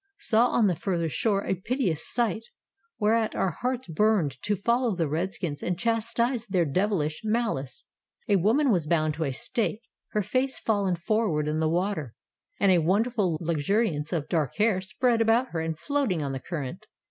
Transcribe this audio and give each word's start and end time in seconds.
Saw 0.17 0.47
on 0.47 0.65
the 0.65 0.75
further 0.75 1.09
shore 1.09 1.45
a 1.45 1.53
piteous 1.53 2.11
sight, 2.11 2.41
whereat 2.97 3.35
our 3.35 3.51
hearts 3.51 3.87
burned 3.87 4.41
to 4.41 4.55
follow 4.55 4.95
the 4.95 5.07
redskins 5.07 5.61
and 5.61 5.77
chastise 5.77 6.47
their 6.47 6.65
devilish 6.65 7.21
malice. 7.23 7.85
A 8.27 8.37
woman 8.37 8.71
was 8.71 8.87
bound 8.87 9.13
to 9.13 9.25
a 9.25 9.31
stake, 9.31 9.83
her 10.13 10.23
face 10.23 10.57
fallen 10.57 10.95
forward 10.95 11.47
in 11.47 11.59
the 11.59 11.69
water, 11.69 12.15
and 12.59 12.71
a 12.71 12.79
wonderful 12.79 13.37
luxuriance 13.41 14.11
of 14.11 14.27
dark 14.27 14.55
hair 14.55 14.81
spread 14.81 15.21
about 15.21 15.49
her 15.49 15.61
and 15.61 15.77
floating 15.77 16.23
on 16.23 16.31
the 16.31 16.39
current. 16.39 16.87